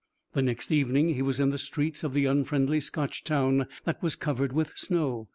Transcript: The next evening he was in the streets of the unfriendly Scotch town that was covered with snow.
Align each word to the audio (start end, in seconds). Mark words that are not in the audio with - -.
The 0.33 0.41
next 0.41 0.71
evening 0.71 1.13
he 1.13 1.21
was 1.21 1.39
in 1.39 1.51
the 1.51 1.59
streets 1.59 2.03
of 2.03 2.13
the 2.15 2.25
unfriendly 2.25 2.79
Scotch 2.79 3.23
town 3.23 3.67
that 3.83 4.01
was 4.01 4.15
covered 4.15 4.51
with 4.51 4.75
snow. 4.75 5.27